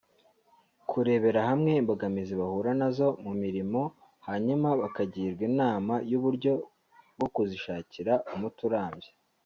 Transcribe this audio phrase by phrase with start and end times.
[0.89, 3.81] kurebera hamwe imbogamizi bahura na zo mu mirimo;
[4.27, 6.53] hanyuma bakagirwa inama y’uburyo
[7.17, 9.09] bwo kuzishakira umuti urambye